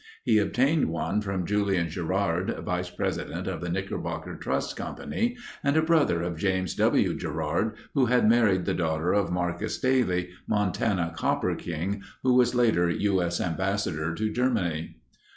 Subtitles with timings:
[0.23, 5.83] He obtained one from Julian Gerard, Vice President of the Knickerbocker Trust Company and a
[5.83, 7.13] brother of James W.
[7.15, 12.55] Gerard who had married the daughter of Marcus Daly, Montana copper king and who was
[12.55, 13.39] later U.S.
[13.39, 14.95] Ambassador to Germany.